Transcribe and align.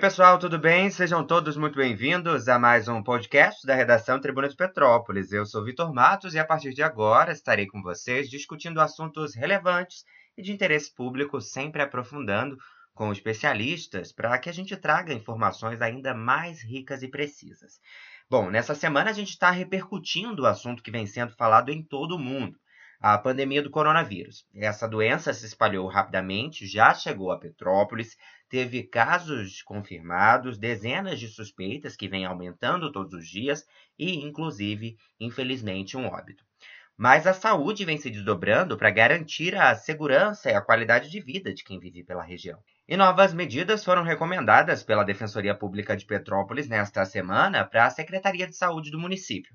pessoal, 0.00 0.38
tudo 0.38 0.58
bem? 0.58 0.90
Sejam 0.90 1.22
todos 1.22 1.58
muito 1.58 1.76
bem-vindos 1.76 2.48
a 2.48 2.58
mais 2.58 2.88
um 2.88 3.02
podcast 3.02 3.66
da 3.66 3.74
redação 3.74 4.18
Tribuna 4.18 4.48
de 4.48 4.56
Petrópolis. 4.56 5.30
Eu 5.30 5.44
sou 5.44 5.62
Vitor 5.62 5.92
Matos 5.92 6.32
e 6.32 6.38
a 6.38 6.44
partir 6.44 6.72
de 6.72 6.82
agora 6.82 7.32
estarei 7.32 7.66
com 7.66 7.82
vocês 7.82 8.30
discutindo 8.30 8.80
assuntos 8.80 9.34
relevantes 9.34 10.06
e 10.38 10.42
de 10.42 10.52
interesse 10.52 10.90
público, 10.94 11.38
sempre 11.42 11.82
aprofundando 11.82 12.56
com 12.94 13.12
especialistas 13.12 14.10
para 14.10 14.38
que 14.38 14.48
a 14.48 14.52
gente 14.54 14.74
traga 14.74 15.12
informações 15.12 15.82
ainda 15.82 16.14
mais 16.14 16.64
ricas 16.64 17.02
e 17.02 17.08
precisas. 17.08 17.78
Bom, 18.28 18.48
nessa 18.48 18.74
semana 18.74 19.10
a 19.10 19.12
gente 19.14 19.28
está 19.28 19.50
repercutindo 19.50 20.44
o 20.44 20.46
assunto 20.46 20.82
que 20.82 20.90
vem 20.90 21.06
sendo 21.06 21.34
falado 21.36 21.68
em 21.68 21.82
todo 21.82 22.16
o 22.16 22.18
mundo 22.18 22.58
a 23.00 23.16
pandemia 23.16 23.62
do 23.62 23.70
coronavírus. 23.70 24.44
Essa 24.54 24.86
doença 24.86 25.32
se 25.32 25.46
espalhou 25.46 25.86
rapidamente, 25.88 26.66
já 26.66 26.92
chegou 26.92 27.32
a 27.32 27.38
Petrópolis, 27.38 28.14
teve 28.46 28.82
casos 28.82 29.62
confirmados, 29.62 30.58
dezenas 30.58 31.18
de 31.18 31.28
suspeitas 31.28 31.96
que 31.96 32.08
vêm 32.08 32.26
aumentando 32.26 32.92
todos 32.92 33.14
os 33.14 33.26
dias 33.26 33.64
e, 33.98 34.16
inclusive, 34.16 34.98
infelizmente, 35.18 35.96
um 35.96 36.08
óbito. 36.08 36.44
Mas 36.94 37.26
a 37.26 37.32
saúde 37.32 37.86
vem 37.86 37.96
se 37.96 38.10
desdobrando 38.10 38.76
para 38.76 38.90
garantir 38.90 39.56
a 39.56 39.74
segurança 39.74 40.50
e 40.50 40.54
a 40.54 40.60
qualidade 40.60 41.10
de 41.10 41.18
vida 41.18 41.54
de 41.54 41.64
quem 41.64 41.80
vive 41.80 42.04
pela 42.04 42.22
região. 42.22 42.58
E 42.86 42.98
novas 42.98 43.32
medidas 43.32 43.82
foram 43.82 44.02
recomendadas 44.02 44.82
pela 44.82 45.04
Defensoria 45.04 45.54
Pública 45.54 45.96
de 45.96 46.04
Petrópolis 46.04 46.68
nesta 46.68 47.06
semana 47.06 47.64
para 47.64 47.86
a 47.86 47.90
Secretaria 47.90 48.46
de 48.46 48.54
Saúde 48.54 48.90
do 48.90 48.98
município. 48.98 49.54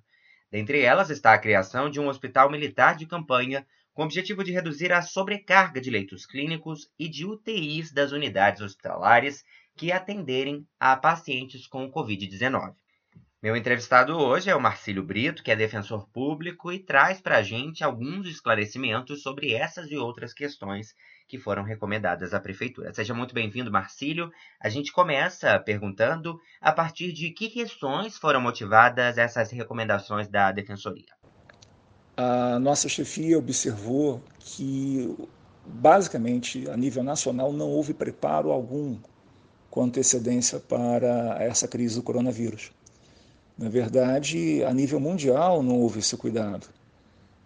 Dentre 0.56 0.80
elas 0.80 1.10
está 1.10 1.34
a 1.34 1.38
criação 1.38 1.90
de 1.90 2.00
um 2.00 2.08
hospital 2.08 2.50
militar 2.50 2.96
de 2.96 3.06
campanha 3.06 3.68
com 3.94 4.04
o 4.04 4.06
objetivo 4.06 4.42
de 4.42 4.54
reduzir 4.54 4.90
a 4.94 5.02
sobrecarga 5.02 5.82
de 5.82 5.90
leitos 5.90 6.26
clínicos 6.26 6.90
e 6.98 7.10
de 7.10 7.26
UTIs 7.26 7.92
das 7.92 8.14
unidades 8.14 8.62
hospitalares 8.62 9.44
que 9.76 9.92
atenderem 9.92 10.66
a 10.80 10.96
pacientes 10.96 11.68
com 11.68 11.92
Covid-19. 11.92 12.74
Meu 13.44 13.58
entrevistado 13.58 14.18
hoje 14.18 14.50
é 14.50 14.56
o 14.56 14.62
Marcílio 14.62 15.04
Brito, 15.04 15.44
que 15.44 15.52
é 15.52 15.58
defensor 15.58 16.08
público 16.08 16.72
e 16.72 16.80
traz 16.80 17.20
para 17.20 17.40
a 17.40 17.44
gente 17.44 17.84
alguns 17.84 18.26
esclarecimentos 18.26 19.24
sobre 19.24 19.54
essas 19.54 19.92
e 19.92 19.98
outras 19.98 20.34
questões 20.34 20.96
que 21.28 21.40
foram 21.40 21.64
recomendadas 21.64 22.34
à 22.34 22.40
Prefeitura. 22.40 22.94
Seja 22.94 23.14
muito 23.14 23.34
bem-vindo, 23.34 23.72
Marcílio. 23.72 24.32
A 24.60 24.70
gente 24.70 24.92
começa 24.92 25.60
perguntando 25.60 26.40
a 26.62 26.72
partir 26.72 27.12
de 27.12 27.32
que 27.32 27.50
questões 27.50 28.18
foram 28.18 28.40
motivadas 28.40 29.18
essas 29.18 29.52
recomendações 29.52 30.28
da 30.28 30.52
Defensoria. 30.52 31.14
A 32.16 32.60
nossa 32.60 32.88
chefia 32.88 33.38
observou 33.38 34.24
que, 34.40 35.14
basicamente, 35.66 36.70
a 36.70 36.78
nível 36.78 37.04
nacional, 37.04 37.52
não 37.52 37.68
houve 37.68 37.94
preparo 37.94 38.52
algum 38.52 38.98
com 39.70 39.84
antecedência 39.84 40.60
para 40.60 41.38
essa 41.44 41.68
crise 41.68 41.96
do 41.96 42.04
coronavírus. 42.04 42.72
Na 43.58 43.68
verdade, 43.68 44.64
a 44.64 44.74
nível 44.74 45.00
mundial 45.00 45.62
não 45.62 45.80
houve 45.80 46.00
esse 46.00 46.16
cuidado. 46.16 46.68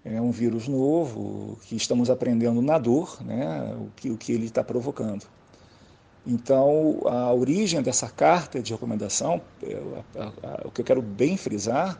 É 0.03 0.19
um 0.21 0.31
vírus 0.31 0.67
novo 0.67 1.57
que 1.63 1.75
estamos 1.75 2.09
aprendendo 2.09 2.61
na 2.61 2.77
dor, 2.77 3.21
né, 3.23 3.75
o, 3.77 3.89
que, 3.95 4.09
o 4.09 4.17
que 4.17 4.31
ele 4.31 4.45
está 4.45 4.63
provocando. 4.63 5.25
Então, 6.25 7.01
a 7.05 7.33
origem 7.33 7.81
dessa 7.81 8.09
carta 8.09 8.61
de 8.61 8.71
recomendação, 8.71 9.41
o 10.63 10.71
que 10.71 10.81
eu 10.81 10.85
quero 10.85 11.01
bem 11.01 11.35
frisar, 11.37 11.99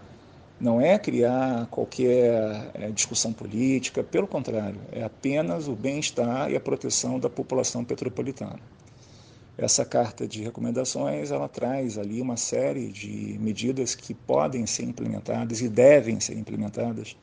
não 0.59 0.81
é 0.81 0.99
criar 0.99 1.67
qualquer 1.67 2.69
é, 2.73 2.91
discussão 2.91 3.31
política, 3.31 4.03
pelo 4.03 4.27
contrário, 4.27 4.79
é 4.91 5.03
apenas 5.03 5.67
o 5.67 5.75
bem-estar 5.75 6.51
e 6.51 6.55
a 6.55 6.59
proteção 6.59 7.17
da 7.17 7.29
população 7.29 7.83
petropolitana. 7.85 8.59
Essa 9.57 9.85
carta 9.85 10.27
de 10.27 10.41
recomendações, 10.41 11.31
ela 11.31 11.47
traz 11.47 11.97
ali 11.97 12.21
uma 12.21 12.37
série 12.37 12.89
de 12.89 13.37
medidas 13.39 13.95
que 13.95 14.13
podem 14.13 14.65
ser 14.65 14.83
implementadas 14.83 15.61
e 15.61 15.69
devem 15.69 16.19
ser 16.19 16.37
implementadas 16.37 17.15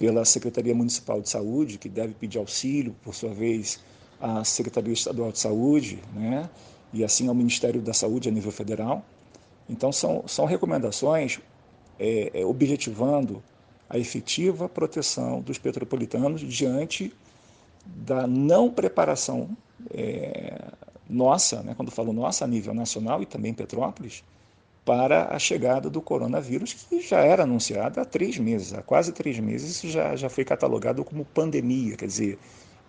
pela 0.00 0.24
Secretaria 0.24 0.74
Municipal 0.74 1.20
de 1.20 1.28
Saúde, 1.28 1.76
que 1.76 1.86
deve 1.86 2.14
pedir 2.14 2.38
auxílio, 2.38 2.96
por 3.02 3.14
sua 3.14 3.34
vez, 3.34 3.78
à 4.18 4.42
Secretaria 4.42 4.94
Estadual 4.94 5.30
de 5.30 5.38
Saúde, 5.38 5.98
né? 6.14 6.48
e 6.90 7.04
assim 7.04 7.28
ao 7.28 7.34
Ministério 7.34 7.82
da 7.82 7.92
Saúde 7.92 8.26
a 8.30 8.32
nível 8.32 8.50
federal. 8.50 9.04
Então, 9.68 9.92
são, 9.92 10.24
são 10.26 10.46
recomendações 10.46 11.38
é, 11.98 12.30
é, 12.32 12.46
objetivando 12.46 13.42
a 13.90 13.98
efetiva 13.98 14.70
proteção 14.70 15.42
dos 15.42 15.58
petropolitanos 15.58 16.40
diante 16.40 17.12
da 17.84 18.26
não 18.26 18.70
preparação 18.70 19.50
é, 19.92 20.64
nossa, 21.10 21.62
né, 21.62 21.74
quando 21.76 21.90
falo 21.90 22.10
nossa, 22.10 22.46
a 22.46 22.48
nível 22.48 22.72
nacional 22.72 23.20
e 23.20 23.26
também 23.26 23.52
Petrópolis, 23.52 24.24
para 24.90 25.32
a 25.32 25.38
chegada 25.38 25.88
do 25.88 26.02
coronavírus, 26.02 26.72
que 26.72 27.00
já 27.00 27.20
era 27.20 27.44
anunciada 27.44 28.02
há 28.02 28.04
três 28.04 28.36
meses, 28.38 28.74
há 28.74 28.82
quase 28.82 29.12
três 29.12 29.38
meses, 29.38 29.70
isso 29.70 29.88
já, 29.88 30.16
já 30.16 30.28
foi 30.28 30.44
catalogado 30.44 31.04
como 31.04 31.24
pandemia, 31.24 31.96
quer 31.96 32.06
dizer, 32.06 32.36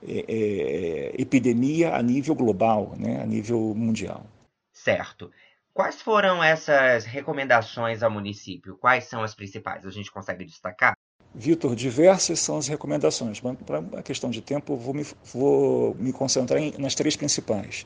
é, 0.01 0.25
é, 0.27 1.21
epidemia 1.21 1.95
a 1.95 2.01
nível 2.01 2.33
global, 2.33 2.95
né, 2.97 3.21
a 3.21 3.25
nível 3.27 3.75
mundial. 3.75 4.25
Certo. 4.73 5.29
Quais 5.71 6.01
foram 6.01 6.43
essas 6.43 7.05
recomendações 7.05 8.01
ao 8.01 8.09
município? 8.09 8.77
Quais 8.77 9.03
são 9.03 9.21
as 9.21 9.35
principais? 9.35 9.85
A 9.85 9.91
gente 9.91 10.11
consegue 10.11 10.43
destacar? 10.43 10.93
Vitor, 11.35 11.75
diversas 11.75 12.39
são 12.39 12.57
as 12.57 12.67
recomendações, 12.67 13.39
mas 13.41 13.55
para 13.59 13.77
a 13.99 14.01
questão 14.01 14.31
de 14.31 14.41
tempo, 14.41 14.75
vou 14.75 14.95
me, 14.95 15.05
vou 15.31 15.93
me 15.99 16.11
concentrar 16.11 16.59
em, 16.59 16.73
nas 16.79 16.95
três 16.95 17.15
principais. 17.15 17.85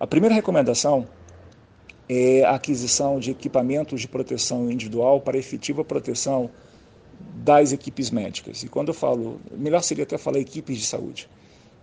A 0.00 0.06
primeira 0.06 0.34
recomendação 0.34 1.06
é 2.08 2.44
a 2.44 2.54
aquisição 2.54 3.18
de 3.18 3.30
equipamentos 3.30 4.00
de 4.00 4.08
proteção 4.08 4.70
individual 4.70 5.20
para 5.20 5.36
efetiva 5.36 5.84
proteção 5.84 6.50
das 7.34 7.72
equipes 7.72 8.10
médicas. 8.10 8.62
E 8.62 8.68
quando 8.68 8.88
eu 8.88 8.94
falo, 8.94 9.40
melhor 9.52 9.82
seria 9.82 10.04
até 10.04 10.16
falar 10.18 10.38
equipes 10.38 10.78
de 10.78 10.84
saúde, 10.84 11.28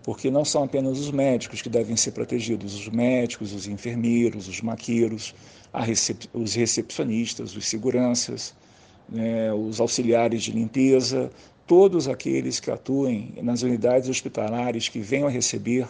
porque 0.04 0.30
não 0.30 0.46
são 0.46 0.64
apenas 0.64 1.00
os 1.00 1.12
médicos 1.12 1.62
que 1.62 1.70
devem 1.70 1.96
ser 1.98 2.12
protegidos, 2.12 2.76
os 2.76 2.88
médicos, 2.90 3.54
os 3.54 3.68
enfermeiros, 3.68 4.48
os 4.48 4.62
maqueiros, 4.62 5.34
recep 5.74 6.30
os 6.34 6.54
recepcionistas, 6.54 7.56
os 7.56 7.66
seguranças, 7.68 8.54
né, 9.10 9.52
os 9.54 9.80
auxiliares 9.80 10.44
de 10.44 10.52
limpeza, 10.52 11.32
todos 11.66 12.08
aqueles 12.08 12.60
que 12.60 12.70
atuem 12.70 13.34
nas 13.42 13.62
unidades 13.62 14.10
hospitalares 14.10 14.90
que 14.90 15.00
venham 15.00 15.28
a 15.28 15.32
receber 15.32 15.88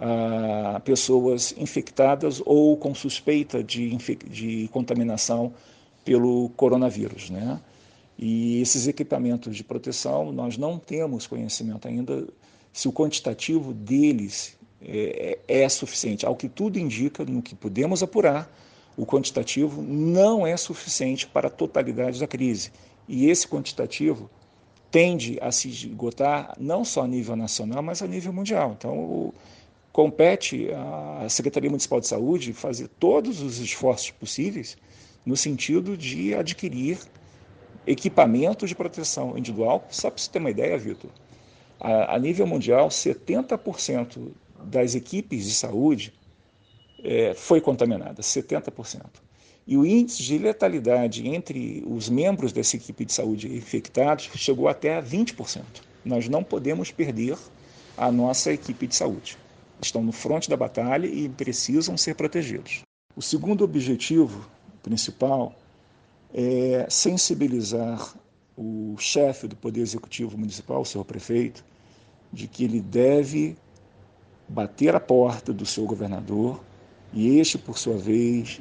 a 0.00 0.80
pessoas 0.80 1.54
infectadas 1.56 2.40
ou 2.44 2.76
com 2.76 2.94
suspeita 2.94 3.62
de, 3.62 3.96
de 4.28 4.68
contaminação 4.72 5.52
pelo 6.04 6.48
coronavírus. 6.50 7.30
Né? 7.30 7.60
E 8.18 8.60
esses 8.60 8.86
equipamentos 8.86 9.56
de 9.56 9.64
proteção, 9.64 10.32
nós 10.32 10.56
não 10.56 10.78
temos 10.78 11.26
conhecimento 11.26 11.86
ainda 11.86 12.26
se 12.72 12.88
o 12.88 12.92
quantitativo 12.92 13.72
deles 13.72 14.56
é, 14.80 15.38
é, 15.48 15.62
é 15.62 15.68
suficiente. 15.68 16.24
Ao 16.24 16.36
que 16.36 16.48
tudo 16.48 16.78
indica, 16.78 17.24
no 17.24 17.42
que 17.42 17.54
podemos 17.54 18.02
apurar, 18.02 18.50
o 18.96 19.04
quantitativo 19.04 19.82
não 19.82 20.46
é 20.46 20.56
suficiente 20.56 21.26
para 21.26 21.48
a 21.48 21.50
totalidade 21.50 22.20
da 22.20 22.26
crise. 22.26 22.72
E 23.08 23.26
esse 23.26 23.46
quantitativo 23.46 24.30
tende 24.90 25.38
a 25.40 25.52
se 25.52 25.68
esgotar 25.68 26.54
não 26.58 26.84
só 26.84 27.02
a 27.02 27.08
nível 27.08 27.36
nacional, 27.36 27.82
mas 27.82 28.02
a 28.02 28.06
nível 28.06 28.32
mundial. 28.32 28.74
Então, 28.76 29.32
compete 29.92 30.68
à 31.20 31.28
Secretaria 31.28 31.70
Municipal 31.70 32.00
de 32.00 32.06
Saúde 32.06 32.52
fazer 32.52 32.88
todos 33.00 33.40
os 33.40 33.58
esforços 33.58 34.10
possíveis 34.10 34.76
no 35.24 35.36
sentido 35.36 35.96
de 35.96 36.34
adquirir 36.34 36.98
equipamentos 37.86 38.68
de 38.68 38.74
proteção 38.74 39.36
individual. 39.36 39.86
Só 39.90 40.10
para 40.10 40.22
você 40.22 40.30
ter 40.30 40.38
uma 40.38 40.50
ideia, 40.50 40.78
Vitor, 40.78 41.10
a, 41.80 42.14
a, 42.14 42.18
nível 42.18 42.46
mundial, 42.46 42.88
70% 42.88 44.30
das 44.62 44.94
equipes 44.94 45.44
de 45.44 45.54
saúde 45.54 46.12
é, 47.02 47.34
foi 47.34 47.60
contaminada, 47.60 48.22
70%. 48.22 49.02
E 49.66 49.76
o 49.76 49.84
índice 49.84 50.22
de 50.22 50.38
letalidade 50.38 51.28
entre 51.28 51.84
os 51.86 52.08
membros 52.08 52.52
dessa 52.52 52.76
equipe 52.76 53.04
de 53.04 53.12
saúde 53.12 53.54
infectados 53.54 54.30
chegou 54.34 54.66
até 54.66 54.96
a 54.96 55.02
20%. 55.02 55.62
Nós 56.04 56.28
não 56.28 56.42
podemos 56.42 56.90
perder 56.90 57.36
a 57.96 58.10
nossa 58.10 58.52
equipe 58.52 58.86
de 58.86 58.94
saúde 58.94 59.36
estão 59.80 60.02
no 60.02 60.12
fronte 60.12 60.48
da 60.48 60.56
batalha 60.56 61.06
e 61.06 61.28
precisam 61.28 61.96
ser 61.96 62.14
protegidos. 62.14 62.82
O 63.16 63.22
segundo 63.22 63.64
objetivo 63.64 64.48
principal 64.82 65.54
é 66.32 66.86
sensibilizar 66.88 68.14
o 68.56 68.96
chefe 68.98 69.46
do 69.46 69.56
Poder 69.56 69.80
Executivo 69.80 70.36
Municipal, 70.36 70.80
o 70.80 70.84
seu 70.84 71.04
prefeito, 71.04 71.64
de 72.32 72.46
que 72.46 72.64
ele 72.64 72.80
deve 72.80 73.56
bater 74.48 74.94
a 74.94 75.00
porta 75.00 75.52
do 75.52 75.64
seu 75.64 75.84
governador 75.84 76.60
e 77.12 77.38
este, 77.38 77.56
por 77.56 77.78
sua 77.78 77.96
vez, 77.96 78.60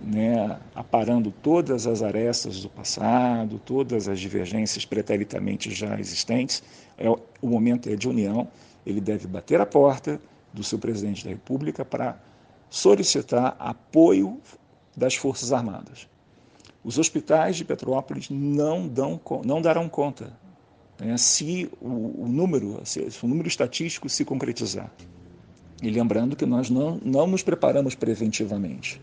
né, 0.00 0.58
aparando 0.74 1.30
todas 1.30 1.86
as 1.86 2.02
arestas 2.02 2.62
do 2.62 2.68
passado, 2.68 3.60
todas 3.64 4.08
as 4.08 4.20
divergências 4.20 4.84
preteritamente 4.84 5.70
já 5.70 5.98
existentes, 5.98 6.62
é, 6.96 7.08
o 7.08 7.48
momento 7.48 7.88
é 7.88 7.96
de 7.96 8.08
união, 8.08 8.48
ele 8.84 9.00
deve 9.00 9.26
bater 9.26 9.60
a 9.60 9.66
porta 9.66 10.20
do 10.58 10.64
seu 10.64 10.78
presidente 10.78 11.24
da 11.24 11.30
República 11.30 11.84
para 11.84 12.20
solicitar 12.68 13.56
apoio 13.58 14.38
das 14.96 15.14
Forças 15.14 15.52
Armadas. 15.52 16.08
Os 16.84 16.98
hospitais 16.98 17.56
de 17.56 17.64
Petrópolis 17.64 18.28
não, 18.28 18.86
dão, 18.86 19.20
não 19.44 19.62
darão 19.62 19.88
conta 19.88 20.32
né, 20.98 21.16
se 21.16 21.70
o, 21.80 22.24
o 22.24 22.28
número, 22.28 22.80
se, 22.84 23.10
se 23.10 23.24
o 23.24 23.28
número 23.28 23.48
estatístico 23.48 24.08
se 24.08 24.24
concretizar. 24.24 24.90
E 25.80 25.90
lembrando 25.90 26.34
que 26.34 26.44
nós 26.44 26.68
não, 26.68 27.00
não 27.04 27.26
nos 27.26 27.42
preparamos 27.42 27.94
preventivamente. 27.94 29.00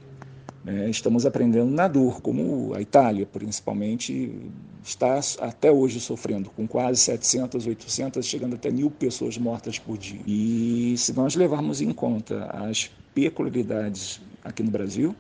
Né? 0.66 0.90
Estamos 0.90 1.28
aprendendo 1.28 1.70
na 1.70 1.88
dor, 1.88 2.20
como 2.22 2.74
a 2.74 2.82
Itália, 2.82 3.28
principalmente, 3.28 4.36
está 4.84 5.20
até 5.40 5.72
hoje 5.72 6.00
sofrendo, 6.00 6.50
com 6.50 6.68
quase 6.68 7.00
700, 7.02 7.68
800, 7.68 8.26
chegando 8.26 8.56
até 8.56 8.72
mil 8.72 8.90
pessoas 8.90 9.38
mortas 9.38 9.78
por 9.78 9.96
dia. 9.96 10.20
E 10.26 10.96
se 10.98 11.14
nós 11.14 11.36
levarmos 11.36 11.82
em 11.82 11.94
conta 11.94 12.46
as 12.46 12.90
peculiaridades 13.14 14.20
aqui 14.44 14.64
no 14.64 14.72
Brasil, 14.72 15.16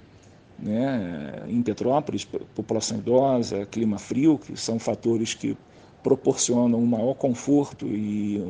né, 0.57 1.43
em 1.47 1.61
Petrópolis, 1.61 2.25
população 2.55 2.97
idosa, 2.97 3.67
clima 3.67 3.99
frio, 3.99 4.39
que 4.39 4.57
são 4.57 4.79
fatores 4.79 5.35
que 5.35 5.55
proporcionam 6.01 6.79
um 6.79 6.85
maior 6.87 7.13
conforto 7.13 7.85
e 7.85 8.41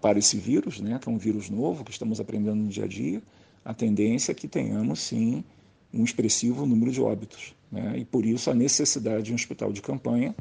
para 0.00 0.18
esse 0.18 0.36
vírus, 0.36 0.80
né, 0.80 0.98
que 1.00 1.08
é 1.08 1.12
um 1.12 1.16
vírus 1.16 1.48
novo 1.48 1.84
que 1.84 1.90
estamos 1.90 2.20
aprendendo 2.20 2.56
no 2.56 2.68
dia 2.68 2.84
a 2.84 2.88
dia, 2.88 3.22
a 3.64 3.72
tendência 3.72 4.32
é 4.32 4.34
que 4.34 4.48
tenhamos 4.48 5.00
sim 5.00 5.44
um 5.92 6.04
expressivo 6.04 6.66
número 6.66 6.90
de 6.90 7.00
óbitos. 7.00 7.54
Né, 7.70 7.94
e 7.98 8.04
por 8.04 8.26
isso 8.26 8.50
a 8.50 8.54
necessidade 8.54 9.24
de 9.24 9.32
um 9.32 9.34
hospital 9.34 9.72
de 9.72 9.80
campanha 9.80 10.34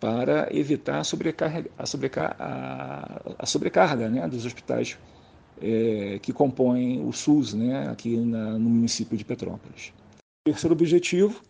para 0.00 0.48
evitar 0.52 1.00
a 1.00 1.04
sobrecarga, 1.04 1.70
a 1.76 1.86
sobrecarga, 1.86 2.36
a, 3.38 3.46
sobrecarga 3.46 4.08
né, 4.08 4.26
dos 4.28 4.44
hospitais 4.44 4.96
é, 5.60 6.18
que 6.22 6.32
compõem 6.32 7.04
o 7.04 7.12
SUS 7.12 7.54
né, 7.54 7.88
aqui 7.88 8.16
na, 8.16 8.52
no 8.52 8.70
município 8.70 9.16
de 9.16 9.24
Petrópolis. 9.24 9.92
O 10.46 10.50
terceiro 10.50 10.74
objetivo 10.74 11.42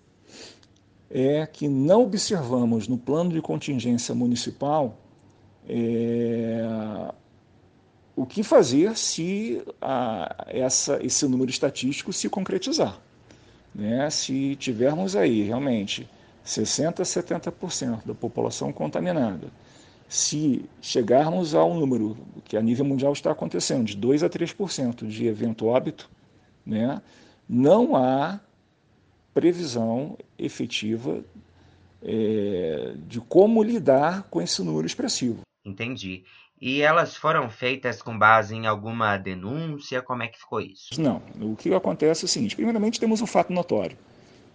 é 1.10 1.46
que 1.46 1.68
não 1.68 2.02
observamos 2.02 2.88
no 2.88 2.98
plano 2.98 3.32
de 3.32 3.40
contingência 3.40 4.14
municipal 4.14 4.98
é, 5.68 7.12
o 8.16 8.26
que 8.26 8.42
fazer 8.42 8.96
se 8.96 9.62
a, 9.80 10.46
essa, 10.48 10.98
esse 11.04 11.26
número 11.28 11.50
estatístico 11.50 12.12
se 12.12 12.28
concretizar. 12.28 13.00
Né? 13.74 14.08
Se 14.10 14.56
tivermos 14.56 15.14
aí 15.14 15.42
realmente 15.42 16.08
60% 16.44 17.00
a 17.00 17.02
70% 17.02 18.06
da 18.06 18.14
população 18.14 18.72
contaminada, 18.72 19.48
se 20.08 20.64
chegarmos 20.80 21.54
ao 21.54 21.74
número 21.74 22.16
que 22.44 22.56
a 22.56 22.62
nível 22.62 22.84
mundial 22.84 23.12
está 23.12 23.30
acontecendo, 23.30 23.84
de 23.84 23.96
2 23.96 24.22
a 24.22 24.30
3% 24.30 25.06
de 25.06 25.26
evento 25.26 25.66
óbito, 25.66 26.08
né? 26.64 27.02
não 27.48 27.94
há 27.94 28.40
previsão 29.34 30.16
efetiva 30.38 31.22
é, 32.02 32.94
de 33.06 33.20
como 33.20 33.62
lidar 33.62 34.24
com 34.30 34.40
esse 34.40 34.62
número 34.62 34.86
expressivo. 34.86 35.40
Entendi. 35.68 36.24
E 36.60 36.82
elas 36.82 37.16
foram 37.16 37.48
feitas 37.48 38.02
com 38.02 38.18
base 38.18 38.54
em 38.54 38.66
alguma 38.66 39.16
denúncia? 39.16 40.02
Como 40.02 40.22
é 40.22 40.28
que 40.28 40.38
ficou 40.38 40.60
isso? 40.60 41.00
Não. 41.00 41.22
O 41.40 41.54
que 41.54 41.72
acontece 41.72 42.24
é 42.24 42.26
o 42.26 42.28
seguinte: 42.28 42.56
primeiramente, 42.56 42.98
temos 42.98 43.20
um 43.22 43.26
fato 43.26 43.52
notório, 43.52 43.96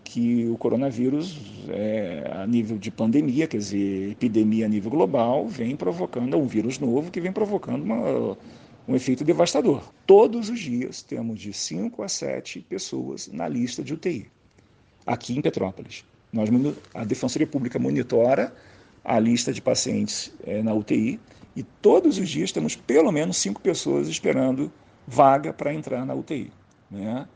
que 0.03 0.49
o 0.49 0.57
coronavírus, 0.57 1.39
é, 1.69 2.29
a 2.33 2.45
nível 2.45 2.77
de 2.77 2.91
pandemia, 2.91 3.47
quer 3.47 3.57
dizer, 3.57 4.11
epidemia 4.11 4.65
a 4.65 4.69
nível 4.69 4.91
global, 4.91 5.47
vem 5.47 5.77
provocando, 5.77 6.33
é 6.33 6.37
um 6.37 6.45
vírus 6.45 6.77
novo 6.77 7.09
que 7.09 7.21
vem 7.21 7.31
provocando 7.31 7.83
uma, 7.83 8.37
um 8.85 8.95
efeito 8.95 9.23
devastador. 9.23 9.81
Todos 10.05 10.49
os 10.49 10.59
dias 10.59 11.01
temos 11.01 11.39
de 11.39 11.53
5 11.53 12.03
a 12.03 12.09
7 12.09 12.59
pessoas 12.67 13.29
na 13.31 13.47
lista 13.47 13.81
de 13.81 13.93
UTI, 13.93 14.27
aqui 15.05 15.37
em 15.37 15.41
Petrópolis. 15.41 16.03
Nós, 16.33 16.49
a 16.93 17.05
Defensoria 17.05 17.47
Pública 17.47 17.79
monitora 17.79 18.53
a 19.03 19.19
lista 19.19 19.51
de 19.51 19.61
pacientes 19.61 20.31
é, 20.45 20.63
na 20.63 20.73
UTI 20.73 21.19
e 21.55 21.63
todos 21.63 22.17
os 22.17 22.29
dias 22.29 22.51
temos 22.51 22.75
pelo 22.75 23.11
menos 23.11 23.37
cinco 23.37 23.61
pessoas 23.61 24.07
esperando 24.07 24.71
vaga 25.05 25.51
para 25.53 25.73
entrar 25.73 26.05
na 26.05 26.13
UTI. 26.13 26.51
Né? 26.89 27.27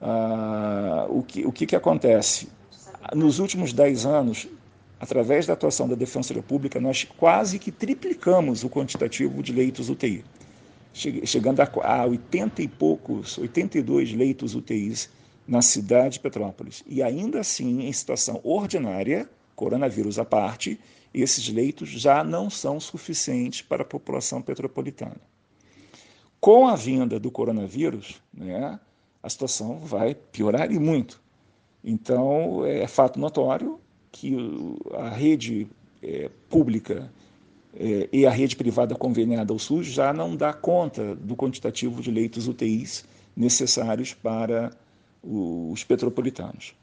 Ah, 0.00 1.06
o 1.08 1.22
que, 1.22 1.46
o 1.46 1.52
que, 1.52 1.66
que 1.66 1.76
acontece? 1.76 2.48
Nos 3.14 3.38
últimos 3.38 3.72
dez 3.72 4.06
anos, 4.06 4.48
através 4.98 5.46
da 5.46 5.52
atuação 5.52 5.88
da 5.88 5.94
Defensoria 5.94 6.42
Pública, 6.42 6.80
nós 6.80 7.04
quase 7.16 7.58
que 7.58 7.70
triplicamos 7.70 8.64
o 8.64 8.70
quantitativo 8.70 9.42
de 9.42 9.52
leitos 9.52 9.88
UTI, 9.88 10.24
chegando 10.92 11.60
a 11.60 12.06
80 12.06 12.62
e 12.62 12.68
poucos, 12.68 13.38
82 13.38 14.14
leitos 14.14 14.54
UTIs 14.54 15.10
na 15.46 15.62
cidade 15.62 16.14
de 16.14 16.20
Petrópolis. 16.20 16.82
E 16.86 17.02
ainda 17.02 17.40
assim, 17.40 17.86
em 17.86 17.92
situação 17.92 18.40
ordinária, 18.42 19.28
coronavírus 19.58 20.20
à 20.20 20.24
parte, 20.24 20.78
esses 21.12 21.48
leitos 21.48 21.88
já 21.88 22.22
não 22.22 22.48
são 22.48 22.78
suficientes 22.78 23.60
para 23.60 23.82
a 23.82 23.84
população 23.84 24.40
petropolitana. 24.40 25.20
Com 26.40 26.68
a 26.68 26.76
vinda 26.76 27.18
do 27.18 27.28
coronavírus, 27.28 28.22
né, 28.32 28.78
a 29.20 29.28
situação 29.28 29.80
vai 29.80 30.14
piorar 30.14 30.70
e 30.70 30.78
muito. 30.78 31.20
Então, 31.82 32.64
é 32.64 32.86
fato 32.86 33.18
notório 33.18 33.80
que 34.12 34.36
a 34.94 35.08
rede 35.08 35.66
é, 36.00 36.30
pública 36.48 37.10
é, 37.74 38.08
e 38.12 38.24
a 38.24 38.30
rede 38.30 38.54
privada 38.54 38.94
conveniada 38.94 39.52
ao 39.52 39.58
SUS 39.58 39.88
já 39.88 40.12
não 40.12 40.36
dá 40.36 40.52
conta 40.52 41.16
do 41.16 41.34
quantitativo 41.34 42.00
de 42.00 42.12
leitos 42.12 42.46
UTIs 42.46 43.04
necessários 43.36 44.14
para 44.14 44.70
os 45.22 45.82
petropolitanos. 45.82 46.74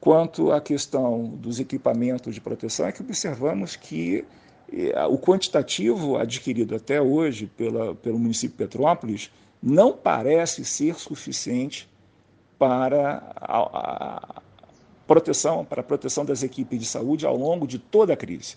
Quanto 0.00 0.50
à 0.50 0.60
questão 0.60 1.24
dos 1.24 1.60
equipamentos 1.60 2.34
de 2.34 2.40
proteção, 2.40 2.86
é 2.86 2.92
que 2.92 3.02
observamos 3.02 3.76
que 3.76 4.24
eh, 4.72 5.06
o 5.06 5.18
quantitativo 5.18 6.16
adquirido 6.16 6.74
até 6.74 7.02
hoje 7.02 7.46
pela, 7.46 7.94
pelo 7.94 8.18
município 8.18 8.56
de 8.56 8.64
Petrópolis 8.64 9.30
não 9.62 9.92
parece 9.92 10.64
ser 10.64 10.94
suficiente 10.94 11.86
para 12.58 13.22
a, 13.36 13.58
a 13.58 14.42
proteção, 15.06 15.64
para 15.64 15.80
a 15.80 15.84
proteção 15.84 16.24
das 16.24 16.42
equipes 16.42 16.78
de 16.78 16.86
saúde 16.86 17.26
ao 17.26 17.36
longo 17.36 17.66
de 17.66 17.78
toda 17.78 18.14
a 18.14 18.16
crise. 18.16 18.56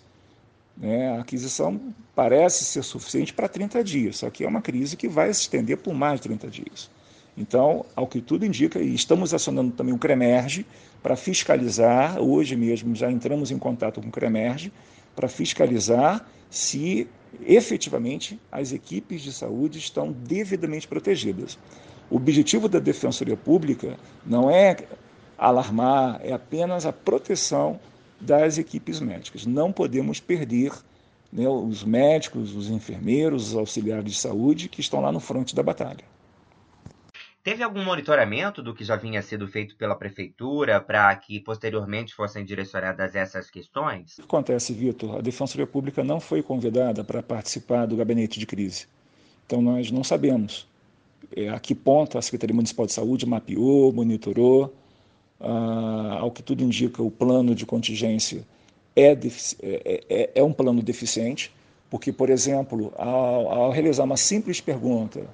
Né? 0.76 1.16
A 1.16 1.20
aquisição 1.20 1.80
parece 2.14 2.64
ser 2.64 2.82
suficiente 2.82 3.34
para 3.34 3.48
30 3.48 3.84
dias, 3.84 4.18
só 4.18 4.30
que 4.30 4.44
é 4.44 4.48
uma 4.48 4.62
crise 4.62 4.96
que 4.96 5.08
vai 5.08 5.32
se 5.34 5.42
estender 5.42 5.76
por 5.76 5.92
mais 5.92 6.20
de 6.20 6.28
30 6.28 6.48
dias. 6.48 6.90
Então, 7.36 7.84
ao 7.96 8.06
que 8.06 8.20
tudo 8.20 8.46
indica, 8.46 8.78
e 8.78 8.94
estamos 8.94 9.34
acionando 9.34 9.72
também 9.72 9.94
o 9.94 9.98
CREMERGE 9.98 10.64
para 11.02 11.16
fiscalizar, 11.16 12.20
hoje 12.20 12.56
mesmo 12.56 12.94
já 12.94 13.10
entramos 13.10 13.50
em 13.50 13.58
contato 13.58 14.00
com 14.00 14.08
o 14.08 14.12
CREMERGE, 14.12 14.72
para 15.16 15.28
fiscalizar 15.28 16.26
se 16.48 17.08
efetivamente 17.44 18.38
as 18.50 18.72
equipes 18.72 19.22
de 19.22 19.32
saúde 19.32 19.78
estão 19.78 20.12
devidamente 20.12 20.86
protegidas. 20.86 21.58
O 22.10 22.16
objetivo 22.16 22.68
da 22.68 22.78
Defensoria 22.78 23.36
Pública 23.36 23.96
não 24.24 24.48
é 24.48 24.76
alarmar, 25.36 26.20
é 26.22 26.32
apenas 26.32 26.86
a 26.86 26.92
proteção 26.92 27.80
das 28.20 28.58
equipes 28.58 29.00
médicas. 29.00 29.44
Não 29.44 29.72
podemos 29.72 30.20
perder 30.20 30.72
né, 31.32 31.48
os 31.48 31.82
médicos, 31.82 32.54
os 32.54 32.70
enfermeiros, 32.70 33.48
os 33.48 33.56
auxiliares 33.56 34.04
de 34.04 34.14
saúde 34.14 34.68
que 34.68 34.80
estão 34.80 35.00
lá 35.00 35.10
no 35.10 35.18
fronte 35.18 35.54
da 35.54 35.62
batalha. 35.62 36.13
Teve 37.44 37.62
algum 37.62 37.84
monitoramento 37.84 38.62
do 38.62 38.74
que 38.74 38.82
já 38.82 38.96
vinha 38.96 39.20
sido 39.20 39.46
feito 39.46 39.76
pela 39.76 39.94
prefeitura 39.94 40.80
para 40.80 41.14
que 41.14 41.38
posteriormente 41.38 42.14
fossem 42.14 42.42
direcionadas 42.42 43.14
essas 43.14 43.50
questões? 43.50 44.14
O 44.14 44.22
que 44.22 44.22
acontece, 44.22 44.72
Vitor? 44.72 45.18
A 45.18 45.20
Defensoria 45.20 45.66
Pública 45.66 46.02
não 46.02 46.18
foi 46.18 46.42
convidada 46.42 47.04
para 47.04 47.22
participar 47.22 47.84
do 47.84 47.96
gabinete 47.96 48.40
de 48.40 48.46
crise. 48.46 48.86
Então 49.44 49.60
nós 49.60 49.90
não 49.90 50.02
sabemos 50.02 50.66
é, 51.36 51.50
a 51.50 51.60
que 51.60 51.74
ponto 51.74 52.16
a 52.16 52.22
Secretaria 52.22 52.54
Municipal 52.54 52.86
de 52.86 52.94
Saúde 52.94 53.26
mapeou, 53.26 53.92
monitorou. 53.92 54.74
Ah, 55.38 56.20
ao 56.20 56.30
que 56.30 56.42
tudo 56.42 56.64
indica, 56.64 57.02
o 57.02 57.10
plano 57.10 57.54
de 57.54 57.66
contingência 57.66 58.42
é, 58.96 59.12
é, 59.12 60.00
é, 60.08 60.30
é 60.34 60.42
um 60.42 60.52
plano 60.54 60.82
deficiente, 60.82 61.52
porque, 61.90 62.10
por 62.10 62.30
exemplo, 62.30 62.90
ao, 62.96 63.52
ao 63.52 63.70
realizar 63.70 64.04
uma 64.04 64.16
simples 64.16 64.62
pergunta 64.62 65.28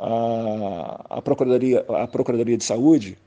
a, 0.00 1.18
a, 1.18 1.22
Procuradoria, 1.22 1.84
a 1.88 2.06
Procuradoria 2.06 2.56
de 2.56 2.64
Saúde 2.64 3.18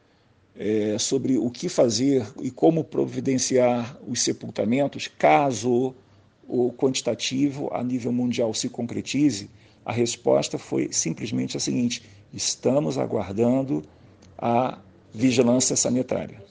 é, 0.57 0.97
sobre 0.97 1.37
o 1.37 1.49
que 1.51 1.69
fazer 1.69 2.25
e 2.41 2.49
como 2.49 2.83
providenciar 2.83 3.97
os 4.07 4.21
sepultamentos 4.21 5.07
caso 5.07 5.93
o 6.47 6.73
quantitativo 6.73 7.69
a 7.71 7.83
nível 7.83 8.11
mundial 8.11 8.53
se 8.53 8.69
concretize, 8.69 9.49
a 9.85 9.91
resposta 9.91 10.57
foi 10.57 10.89
simplesmente 10.91 11.55
a 11.55 11.59
seguinte: 11.59 12.03
estamos 12.33 12.97
aguardando 12.97 13.83
a 14.37 14.79
vigilância 15.13 15.75
sanitária. 15.75 16.41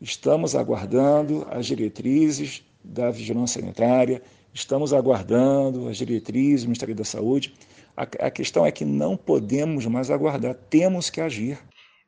Estamos 0.00 0.54
aguardando 0.54 1.46
as 1.50 1.66
diretrizes 1.66 2.62
da 2.84 3.10
vigilância 3.10 3.60
sanitária, 3.60 4.22
estamos 4.54 4.92
aguardando 4.92 5.88
as 5.88 5.96
diretrizes 5.96 6.62
do 6.62 6.68
Ministério 6.68 6.94
da 6.94 7.04
Saúde 7.04 7.52
A, 7.98 8.26
a 8.26 8.30
questão 8.30 8.64
é 8.64 8.70
que 8.70 8.84
não 8.84 9.16
podemos 9.16 9.84
mais 9.86 10.08
aguardar, 10.08 10.54
temos 10.54 11.10
que 11.10 11.20
agir. 11.20 11.58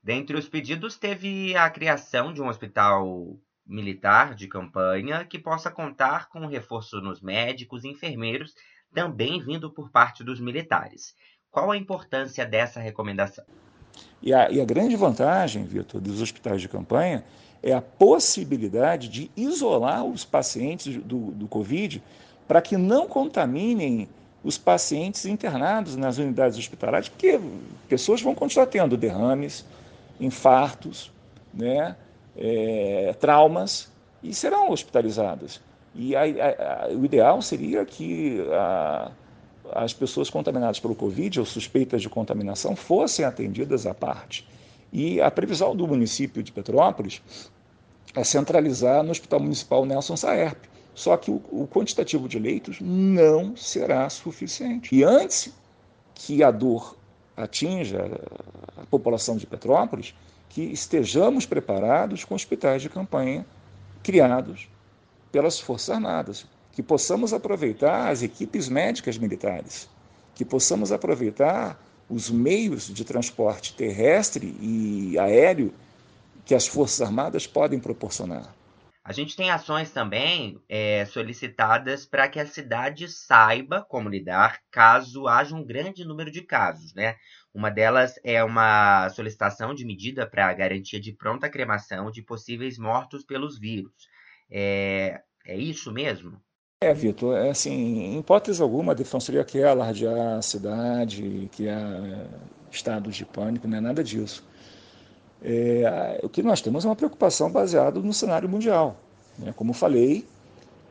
Dentre 0.01 0.37
os 0.37 0.49
pedidos, 0.49 0.97
teve 0.97 1.57
a 1.57 1.69
criação 1.69 2.33
de 2.33 2.41
um 2.41 2.47
hospital 2.47 3.37
militar 3.67 4.37
de 4.37 4.47
campanha 4.47 5.25
que 5.25 5.37
possa 5.37 5.69
contar 5.69 6.29
com 6.29 6.47
reforço 6.47 7.01
nos 7.01 7.21
médicos 7.21 7.83
e 7.83 7.89
enfermeiros, 7.89 8.55
também 8.95 9.41
vindo 9.41 9.69
por 9.69 9.91
parte 9.91 10.23
dos 10.23 10.39
militares. 10.39 11.13
Qual 11.51 11.73
a 11.73 11.77
importância 11.77 12.47
dessa 12.47 12.79
recomendação? 12.79 13.45
E 14.23 14.33
a, 14.33 14.49
e 14.49 14.61
a 14.61 14.65
grande 14.65 14.95
vantagem, 14.95 15.65
Vitor, 15.65 16.01
dos 16.01 16.23
hospitais 16.23 16.61
de 16.61 16.69
campanha 16.69 17.25
é 17.61 17.73
a 17.73 17.83
possibilidade 17.83 19.09
de 19.09 19.29
isolar 19.37 20.05
os 20.05 20.25
pacientes 20.25 20.97
do, 20.99 21.33
do 21.33 21.49
Covid 21.49 22.01
para 22.47 22.63
que 22.63 22.77
não 22.77 23.09
contaminem 23.09 24.09
os 24.43 24.57
pacientes 24.57 25.27
internados 25.27 25.97
nas 25.97 26.19
unidades 26.19 26.59
hospitalares, 26.59 27.09
porque 27.09 27.39
pessoas 27.89 28.23
vão 28.23 28.35
continuar 28.35 28.67
tendo 28.67 28.97
derrames, 28.97 29.65
infartos, 30.19 31.13
né, 31.53 31.97
é, 32.37 33.15
traumas 33.21 33.91
e 34.23 34.33
serão 34.35 34.71
hospitalizadas. 34.71 35.61
E 35.95 36.15
a, 36.15 36.23
a, 36.23 36.85
a, 36.85 36.89
o 36.89 37.05
ideal 37.05 37.43
seria 37.43 37.85
que 37.85 38.41
as 39.73 39.93
pessoas 39.93 40.31
contaminadas 40.31 40.81
pelo 40.81 40.95
Covid 40.95 41.41
ou 41.41 41.47
suspeitas 41.47 42.03
de 42.03 42.09
contaminação 42.09 42.75
fossem 42.75 43.25
atendidas 43.25 43.87
à 43.87 43.95
parte. 43.95 44.47
E 44.93 45.21
a 45.21 45.31
previsão 45.31 45.75
do 45.75 45.87
município 45.87 46.43
de 46.43 46.51
Petrópolis 46.51 47.23
é 48.15 48.25
centralizar 48.25 49.03
no 49.03 49.11
Hospital 49.11 49.41
Municipal 49.41 49.85
Nelson 49.85 50.17
Saerp. 50.17 50.70
Só 50.95 51.17
que 51.17 51.31
o, 51.31 51.43
o 51.51 51.69
quantitativo 51.69 52.29
de 52.29 52.39
leitos 52.39 52.81
não 52.81 53.57
será 53.57 54.09
suficiente. 54.11 54.95
E 54.95 55.05
antes 55.05 55.53
que 56.15 56.43
a 56.43 56.51
dor 56.51 56.97
atinja 57.37 58.11
a 58.77 58.87
população 58.87 59.37
de 59.37 59.47
Petrópolis, 59.47 60.15
que 60.49 60.63
estejamos 60.63 61.47
preparados 61.47 62.25
com 62.25 62.35
hospitais 62.35 62.83
de 62.83 62.89
campanha 62.89 63.47
criados 64.03 64.69
pelas 65.31 65.61
Forças 65.61 65.91
Armadas, 65.91 66.47
que 66.73 66.83
possamos 66.83 67.33
aproveitar 67.33 68.11
as 68.11 68.23
equipes 68.23 68.69
médicas 68.69 69.17
militares, 69.17 69.89
que 70.35 70.45
possamos 70.45 70.93
aproveitar 70.93 71.81
os 72.09 72.29
meios 72.29 72.93
de 72.93 73.05
transporte 73.05 73.75
terrestre 73.75 74.57
e 74.61 75.17
aéreo 75.19 75.73
que 76.45 76.55
as 76.55 76.67
Forças 76.67 77.01
Armadas 77.01 77.47
podem 77.47 77.79
proporcionar. 77.79 78.53
A 79.03 79.13
gente 79.13 79.35
tem 79.35 79.51
ações 79.51 79.91
também 79.91 80.61
é, 80.69 81.07
solicitadas 81.07 82.05
para 82.05 82.29
que 82.29 82.39
a 82.39 82.47
cidade 82.47 83.09
saiba 83.09 83.85
como 83.89 84.09
lidar 84.09 84.61
caso 84.71 85.27
haja 85.27 85.55
um 85.55 85.65
grande 85.65 86.05
número 86.05 86.31
de 86.31 86.43
casos, 86.43 86.95
né? 86.95 87.17
Uma 87.53 87.71
delas 87.71 88.21
é 88.23 88.45
uma 88.45 89.09
solicitação 89.11 89.75
de 89.75 89.85
medida 89.85 90.27
para 90.27 90.49
a 90.49 90.53
garantia 90.53 91.01
de 91.01 91.13
pronta 91.13 91.49
cremação 91.49 92.11
de 92.11 92.23
possíveis 92.23 92.79
mortos 92.79 93.25
pelos 93.25 93.59
vírus. 93.59 93.93
É, 94.51 95.21
é 95.47 95.57
isso 95.57 95.91
mesmo? 95.91 96.41
É, 96.83 96.95
Vitor, 96.95 97.37
é 97.37 97.51
assim, 97.51 97.71
em 97.71 98.19
hipótese 98.21 98.63
alguma, 98.63 98.93
a 98.93 98.95
defensoria 98.95 99.45
quer 99.45 99.67
alardear 99.67 100.39
a 100.39 100.43
cidade, 100.43 101.49
que 101.53 101.69
há 101.69 101.79
é, 101.79 102.27
estados 102.71 103.17
de 103.17 103.25
pânico, 103.25 103.69
não 103.69 103.79
é 103.79 103.81
nada 103.81 104.03
disso. 104.03 104.49
É, 105.43 106.21
o 106.23 106.29
que 106.29 106.43
nós 106.43 106.61
temos 106.61 106.85
é 106.85 106.89
uma 106.89 106.97
preocupação 106.97 107.51
baseada 107.51 107.99
no 108.01 108.13
cenário 108.13 108.49
mundial. 108.49 108.97
Né? 109.39 109.53
Como 109.57 109.73
falei, 109.73 110.25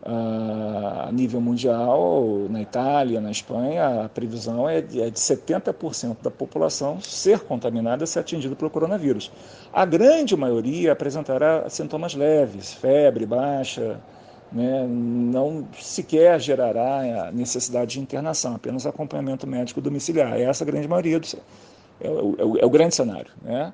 a 0.04 1.10
nível 1.12 1.42
mundial, 1.42 2.48
na 2.50 2.62
Itália, 2.62 3.20
na 3.20 3.32
Espanha, 3.32 4.06
a 4.06 4.10
previsão 4.10 4.70
é 4.70 4.82
de, 4.82 5.02
é 5.02 5.10
de 5.10 5.20
70% 5.20 6.18
da 6.22 6.32
população 6.32 7.02
ser 7.02 7.42
contaminada, 7.42 8.06
ser 8.06 8.20
atingida 8.20 8.56
pelo 8.56 8.70
coronavírus. 8.70 9.32
A 9.74 9.86
grande 9.86 10.36
maioria 10.38 10.94
apresentará 10.94 11.70
sintomas 11.70 12.16
leves, 12.16 12.74
febre 12.74 13.26
baixa, 13.26 14.00
né? 14.52 14.88
não 14.88 15.68
sequer 15.80 16.40
gerará 16.40 17.30
necessidade 17.34 17.92
de 17.92 18.00
internação, 18.00 18.56
apenas 18.56 18.86
acompanhamento 18.86 19.46
médico 19.46 19.82
domiciliar. 19.82 20.40
Essa 20.40 20.64
é 20.64 20.66
a 20.68 20.72
grande 20.72 20.88
maioria, 20.88 21.20
do, 21.20 21.28
é, 22.00 22.10
o, 22.10 22.58
é 22.58 22.66
o 22.66 22.70
grande 22.70 22.96
cenário. 22.96 23.32
Né? 23.42 23.74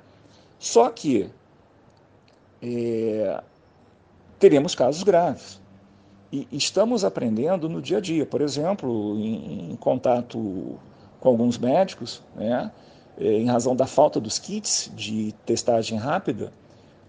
Só 0.59 0.89
que 0.89 1.29
é, 2.61 3.41
teremos 4.39 4.75
casos 4.75 5.03
graves. 5.03 5.61
E 6.31 6.47
estamos 6.51 7.05
aprendendo 7.05 7.69
no 7.69 7.81
dia 7.81 7.97
a 7.97 8.01
dia. 8.01 8.25
Por 8.25 8.41
exemplo, 8.41 9.17
em, 9.17 9.71
em 9.71 9.75
contato 9.75 10.77
com 11.19 11.29
alguns 11.29 11.57
médicos, 11.57 12.21
né, 12.35 12.71
é, 13.17 13.33
em 13.33 13.45
razão 13.45 13.75
da 13.75 13.85
falta 13.85 14.19
dos 14.19 14.37
kits 14.39 14.91
de 14.95 15.33
testagem 15.45 15.97
rápida, 15.97 16.51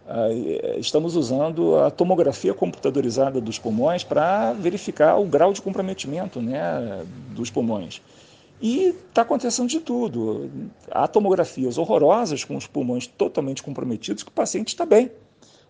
é, 0.09 0.77
estamos 0.79 1.17
usando 1.17 1.77
a 1.77 1.91
tomografia 1.91 2.55
computadorizada 2.55 3.41
dos 3.41 3.59
pulmões 3.59 4.05
para 4.05 4.53
verificar 4.53 5.17
o 5.17 5.25
grau 5.25 5.53
de 5.53 5.61
comprometimento 5.61 6.41
né, 6.41 7.05
dos 7.31 7.51
pulmões. 7.51 8.01
E 8.61 8.95
está 9.09 9.23
acontecendo 9.23 9.69
de 9.69 9.81
tudo. 9.81 10.51
Há 10.91 11.07
tomografias 11.07 11.77
horrorosas 11.77 12.45
com 12.45 12.57
os 12.57 12.67
pulmões 12.67 13.07
totalmente 13.07 13.63
comprometidos 13.63 14.23
que 14.23 14.31
o 14.31 14.33
paciente 14.33 14.69
está 14.69 14.87
bem. 14.87 15.11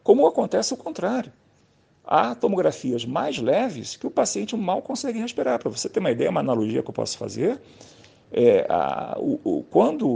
Como 0.02 0.26
acontece 0.26 0.73
o 0.73 0.76
contrário. 0.76 1.33
Há 2.05 2.37
tomografias 2.37 3.05
mais 3.05 3.38
leves 3.38 3.97
que 3.97 4.07
o 4.07 4.11
paciente 4.11 4.57
mal 4.57 4.81
consegue 4.81 5.19
respirar. 5.19 5.59
Para 5.59 5.71
você 5.71 5.88
ter 5.88 5.99
uma 5.99 6.12
ideia, 6.12 6.31
uma 6.31 6.38
analogia 6.38 6.81
que 6.81 6.88
eu 6.88 6.95
posso 6.95 7.19
fazer, 7.19 7.61
é, 8.31 8.64
a, 8.69 9.16
o, 9.19 9.40
o, 9.43 9.62
quando 9.64 10.07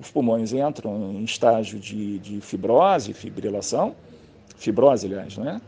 os 0.00 0.10
pulmões 0.10 0.52
entram 0.52 1.12
em 1.12 1.22
estágio 1.22 1.78
de, 1.78 2.18
de 2.18 2.40
fibrose, 2.40 3.12
fibrilação, 3.12 3.94
fibrose, 4.56 5.06
aliás, 5.06 5.36
né? 5.38 5.60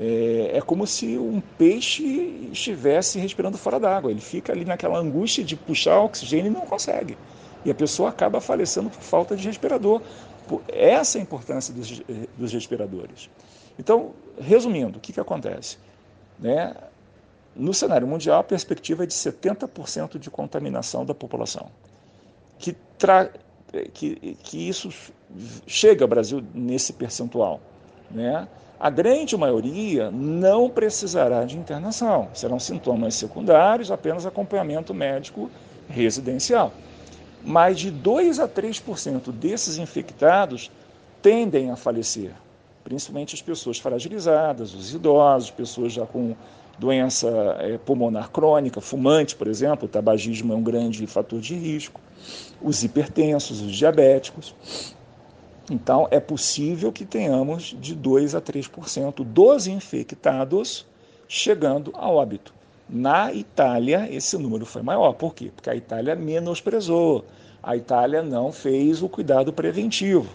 É, 0.00 0.58
é 0.58 0.60
como 0.60 0.86
se 0.86 1.18
um 1.18 1.40
peixe 1.40 2.48
estivesse 2.52 3.18
respirando 3.18 3.58
fora 3.58 3.80
d'água. 3.80 4.10
Ele 4.10 4.20
fica 4.20 4.52
ali 4.52 4.64
naquela 4.64 4.98
angústia 4.98 5.42
de 5.42 5.56
puxar 5.56 6.00
oxigênio 6.00 6.50
e 6.50 6.54
não 6.54 6.60
consegue. 6.60 7.18
E 7.64 7.70
a 7.70 7.74
pessoa 7.74 8.08
acaba 8.08 8.40
falecendo 8.40 8.88
por 8.88 9.02
falta 9.02 9.36
de 9.36 9.46
respirador. 9.46 10.00
Essa 10.68 11.18
é 11.18 11.20
a 11.20 11.22
importância 11.22 11.74
dos, 11.74 12.00
dos 12.36 12.52
respiradores. 12.52 13.28
Então, 13.76 14.12
resumindo, 14.40 14.98
o 14.98 15.00
que, 15.00 15.12
que 15.12 15.20
acontece? 15.20 15.78
Né? 16.38 16.74
No 17.56 17.74
cenário 17.74 18.06
mundial, 18.06 18.40
a 18.40 18.44
perspectiva 18.44 19.02
é 19.02 19.06
de 19.06 19.14
70% 19.14 20.16
de 20.16 20.30
contaminação 20.30 21.04
da 21.04 21.14
população. 21.14 21.70
Que, 22.56 22.72
tra... 22.96 23.30
que, 23.92 24.36
que 24.42 24.68
isso 24.68 24.90
chega 25.66 26.04
ao 26.04 26.08
Brasil 26.08 26.42
nesse 26.54 26.92
percentual. 26.92 27.60
Né? 28.08 28.46
A 28.80 28.90
grande 28.90 29.36
maioria 29.36 30.08
não 30.10 30.70
precisará 30.70 31.44
de 31.44 31.58
internação, 31.58 32.28
serão 32.32 32.60
sintomas 32.60 33.14
secundários, 33.16 33.90
apenas 33.90 34.24
acompanhamento 34.24 34.94
médico 34.94 35.50
residencial. 35.88 36.72
Mais 37.44 37.78
de 37.78 37.90
2 37.90 38.38
a 38.38 38.46
3% 38.46 39.32
desses 39.32 39.78
infectados 39.78 40.70
tendem 41.20 41.72
a 41.72 41.76
falecer, 41.76 42.30
principalmente 42.84 43.34
as 43.34 43.42
pessoas 43.42 43.78
fragilizadas, 43.80 44.72
os 44.74 44.94
idosos, 44.94 45.50
pessoas 45.50 45.92
já 45.92 46.06
com 46.06 46.36
doença 46.78 47.28
é, 47.58 47.78
pulmonar 47.78 48.30
crônica, 48.30 48.80
fumante, 48.80 49.34
por 49.34 49.48
exemplo, 49.48 49.86
o 49.86 49.88
tabagismo 49.88 50.52
é 50.52 50.56
um 50.56 50.62
grande 50.62 51.04
fator 51.08 51.40
de 51.40 51.56
risco, 51.56 52.00
os 52.62 52.84
hipertensos, 52.84 53.60
os 53.60 53.72
diabéticos. 53.72 54.54
Então, 55.70 56.08
é 56.10 56.18
possível 56.18 56.92
que 56.92 57.04
tenhamos 57.04 57.76
de 57.78 57.94
2 57.94 58.34
a 58.34 58.40
3% 58.40 59.24
dos 59.24 59.66
infectados 59.66 60.86
chegando 61.28 61.92
a 61.94 62.08
óbito. 62.08 62.54
Na 62.88 63.32
Itália, 63.32 64.08
esse 64.10 64.38
número 64.38 64.64
foi 64.64 64.80
maior. 64.80 65.12
Por 65.12 65.34
quê? 65.34 65.50
Porque 65.54 65.68
a 65.68 65.76
Itália 65.76 66.14
menosprezou. 66.14 67.26
A 67.62 67.76
Itália 67.76 68.22
não 68.22 68.50
fez 68.50 69.02
o 69.02 69.08
cuidado 69.08 69.52
preventivo. 69.52 70.30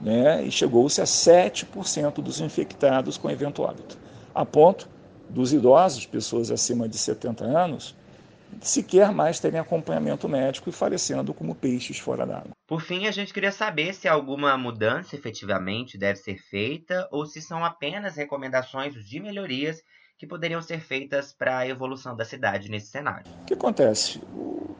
Né? 0.00 0.44
E 0.44 0.50
chegou-se 0.50 1.00
a 1.00 1.04
7% 1.04 2.22
dos 2.22 2.40
infectados 2.40 3.18
com 3.18 3.30
evento 3.30 3.62
óbito. 3.62 3.98
A 4.34 4.46
ponto 4.46 4.88
dos 5.28 5.52
idosos, 5.52 6.06
pessoas 6.06 6.50
acima 6.50 6.88
de 6.88 6.96
70 6.96 7.44
anos, 7.44 7.94
sequer 8.60 9.12
mais 9.12 9.40
terem 9.40 9.60
acompanhamento 9.60 10.28
médico 10.28 10.68
e 10.68 10.72
falecendo 10.72 11.34
como 11.34 11.54
peixes 11.54 11.98
fora 11.98 12.26
d'água. 12.26 12.50
Por 12.66 12.80
fim, 12.80 13.06
a 13.06 13.10
gente 13.10 13.32
queria 13.32 13.52
saber 13.52 13.94
se 13.94 14.08
alguma 14.08 14.56
mudança 14.56 15.14
efetivamente 15.14 15.98
deve 15.98 16.18
ser 16.18 16.38
feita 16.38 17.08
ou 17.10 17.26
se 17.26 17.42
são 17.42 17.64
apenas 17.64 18.16
recomendações 18.16 18.94
de 18.94 19.20
melhorias 19.20 19.82
que 20.16 20.26
poderiam 20.26 20.62
ser 20.62 20.80
feitas 20.80 21.32
para 21.32 21.58
a 21.58 21.68
evolução 21.68 22.16
da 22.16 22.24
cidade 22.24 22.70
nesse 22.70 22.86
cenário. 22.86 23.26
O 23.42 23.44
que 23.44 23.54
acontece? 23.54 24.20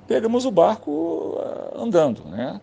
Pegamos 0.06 0.46
o 0.46 0.50
barco 0.50 1.38
ah, 1.40 1.82
andando, 1.82 2.24
né? 2.24 2.60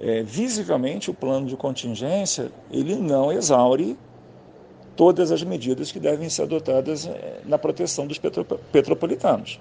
É, 0.00 0.22
visivelmente 0.22 1.10
o 1.10 1.14
plano 1.14 1.46
de 1.46 1.54
contingência 1.56 2.50
ele 2.70 2.96
não 2.96 3.30
exaure 3.30 3.98
todas 4.96 5.30
as 5.30 5.42
medidas 5.42 5.92
que 5.92 6.00
devem 6.00 6.28
ser 6.28 6.42
adotadas 6.42 7.06
eh, 7.06 7.40
na 7.44 7.58
proteção 7.58 8.06
dos 8.06 8.18
petropolitanos. 8.72 9.60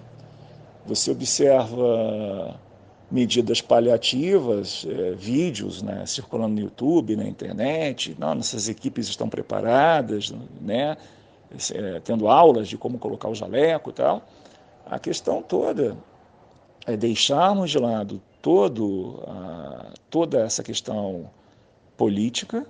Você 0.90 1.12
observa 1.12 2.60
medidas 3.12 3.62
paliativas, 3.62 4.88
é, 4.90 5.12
vídeos 5.12 5.84
né, 5.84 6.04
circulando 6.08 6.56
no 6.56 6.62
YouTube, 6.62 7.16
na 7.16 7.28
internet, 7.28 8.16
não, 8.18 8.34
nossas 8.34 8.68
equipes 8.68 9.08
estão 9.08 9.30
preparadas, 9.30 10.34
né, 10.60 10.98
é, 11.76 12.00
tendo 12.00 12.28
aulas 12.28 12.68
de 12.68 12.76
como 12.76 12.98
colocar 12.98 13.30
o 13.30 13.36
jaleco 13.36 13.92
e 13.92 13.94
tal. 13.94 14.24
A 14.84 14.98
questão 14.98 15.44
toda 15.44 15.96
é 16.88 16.98
deixarmos 16.98 17.70
de 17.70 17.78
lado 17.78 18.20
todo, 18.42 19.24
a, 19.28 19.94
toda 20.10 20.40
essa 20.40 20.64
questão 20.64 21.30
política, 21.96 22.66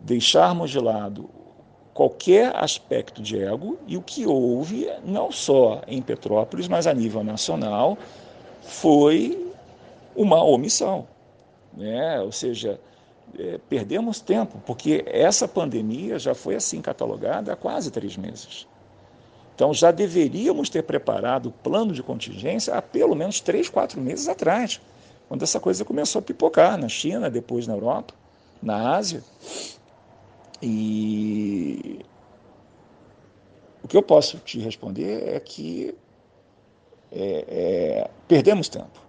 deixarmos 0.00 0.70
de 0.70 0.78
lado 0.78 1.28
qualquer 1.96 2.54
aspecto 2.54 3.22
de 3.22 3.42
ego 3.42 3.78
e 3.86 3.96
o 3.96 4.02
que 4.02 4.26
houve, 4.26 4.86
não 5.02 5.32
só 5.32 5.80
em 5.88 6.02
Petrópolis, 6.02 6.68
mas 6.68 6.86
a 6.86 6.92
nível 6.92 7.24
nacional, 7.24 7.96
foi 8.60 9.50
uma 10.14 10.44
omissão. 10.44 11.06
Né? 11.74 12.20
Ou 12.20 12.30
seja, 12.30 12.78
é, 13.38 13.58
perdemos 13.70 14.20
tempo, 14.20 14.60
porque 14.66 15.06
essa 15.06 15.48
pandemia 15.48 16.18
já 16.18 16.34
foi 16.34 16.54
assim 16.54 16.82
catalogada 16.82 17.54
há 17.54 17.56
quase 17.56 17.90
três 17.90 18.14
meses. 18.14 18.68
Então 19.54 19.72
já 19.72 19.90
deveríamos 19.90 20.68
ter 20.68 20.82
preparado 20.82 21.46
o 21.46 21.50
plano 21.50 21.94
de 21.94 22.02
contingência 22.02 22.74
há 22.74 22.82
pelo 22.82 23.14
menos 23.14 23.40
três, 23.40 23.70
quatro 23.70 23.98
meses 24.02 24.28
atrás, 24.28 24.82
quando 25.30 25.42
essa 25.42 25.58
coisa 25.58 25.82
começou 25.82 26.18
a 26.18 26.22
pipocar 26.22 26.76
na 26.76 26.90
China, 26.90 27.30
depois 27.30 27.66
na 27.66 27.72
Europa, 27.72 28.12
na 28.62 28.94
Ásia. 28.96 29.24
E 30.62 32.00
o 33.82 33.88
que 33.88 33.96
eu 33.96 34.02
posso 34.02 34.38
te 34.38 34.58
responder 34.58 35.28
é 35.28 35.38
que 35.38 35.94
é, 37.12 37.44
é, 37.48 38.10
perdemos 38.26 38.68
tempo. 38.68 39.06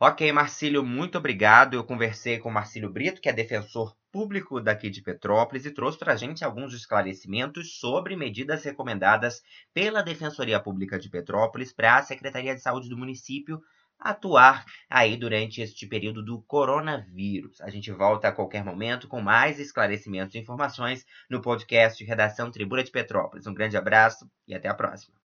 Ok, 0.00 0.30
Marcílio, 0.30 0.84
muito 0.84 1.18
obrigado. 1.18 1.74
Eu 1.74 1.82
conversei 1.82 2.38
com 2.38 2.48
o 2.48 2.52
Marcílio 2.52 2.88
Brito, 2.88 3.20
que 3.20 3.28
é 3.28 3.32
defensor 3.32 3.96
público 4.12 4.60
daqui 4.60 4.88
de 4.88 5.02
Petrópolis, 5.02 5.66
e 5.66 5.72
trouxe 5.72 5.98
para 5.98 6.12
a 6.12 6.16
gente 6.16 6.44
alguns 6.44 6.72
esclarecimentos 6.72 7.80
sobre 7.80 8.14
medidas 8.14 8.62
recomendadas 8.62 9.42
pela 9.74 10.00
Defensoria 10.00 10.60
Pública 10.60 10.96
de 10.96 11.10
Petrópolis 11.10 11.72
para 11.72 11.96
a 11.96 12.02
Secretaria 12.04 12.54
de 12.54 12.62
Saúde 12.62 12.88
do 12.88 12.96
município 12.96 13.60
atuar 13.98 14.64
aí 14.88 15.16
durante 15.16 15.60
este 15.60 15.86
período 15.86 16.22
do 16.22 16.40
coronavírus. 16.42 17.60
A 17.60 17.70
gente 17.70 17.90
volta 17.90 18.28
a 18.28 18.32
qualquer 18.32 18.64
momento 18.64 19.08
com 19.08 19.20
mais 19.20 19.58
esclarecimentos 19.58 20.34
e 20.34 20.38
informações 20.38 21.04
no 21.28 21.40
podcast 21.40 22.02
Redação 22.04 22.50
Tribuna 22.50 22.84
de 22.84 22.90
Petrópolis. 22.90 23.46
Um 23.46 23.54
grande 23.54 23.76
abraço 23.76 24.30
e 24.46 24.54
até 24.54 24.68
a 24.68 24.74
próxima. 24.74 25.16